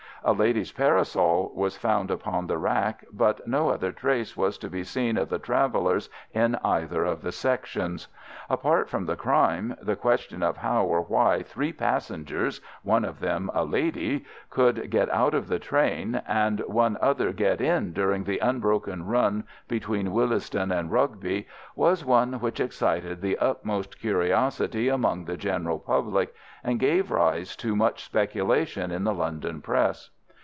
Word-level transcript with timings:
A 0.23 0.33
lady's 0.33 0.71
parasol 0.71 1.51
was 1.55 1.77
found 1.77 2.11
upon 2.11 2.45
the 2.45 2.59
rack, 2.59 3.05
but 3.11 3.47
no 3.47 3.69
other 3.69 3.91
trace 3.91 4.37
was 4.37 4.59
to 4.59 4.69
be 4.69 4.83
seen 4.83 5.17
of 5.17 5.29
the 5.29 5.39
travellers 5.39 6.11
in 6.31 6.57
either 6.63 7.03
of 7.05 7.23
the 7.23 7.31
sections. 7.31 8.07
Apart 8.47 8.87
from 8.87 9.07
the 9.07 9.15
crime, 9.15 9.75
the 9.81 9.95
question 9.95 10.43
of 10.43 10.57
how 10.57 10.85
or 10.85 11.01
why 11.01 11.41
three 11.41 11.73
passengers 11.73 12.61
(one 12.83 13.03
of 13.03 13.19
them 13.19 13.49
a 13.55 13.65
lady) 13.65 14.23
could 14.51 14.91
get 14.91 15.09
out 15.09 15.33
of 15.33 15.47
the 15.47 15.57
train, 15.57 16.21
and 16.27 16.59
one 16.67 16.99
other 17.01 17.33
get 17.33 17.59
in 17.59 17.91
during 17.91 18.23
the 18.25 18.37
unbroken 18.39 19.07
run 19.07 19.43
between 19.67 20.11
Willesden 20.13 20.71
and 20.71 20.91
Rugby, 20.91 21.47
was 21.75 22.05
one 22.05 22.33
which 22.33 22.59
excited 22.59 23.21
the 23.21 23.39
utmost 23.39 23.99
curiosity 23.99 24.87
among 24.87 25.25
the 25.25 25.37
general 25.37 25.79
public, 25.79 26.33
and 26.63 26.79
gave 26.79 27.09
rise 27.09 27.55
to 27.55 27.75
much 27.75 28.03
speculation 28.03 28.91
in 28.91 29.03
the 29.03 29.13
London 29.13 29.61
Press. 29.61 30.11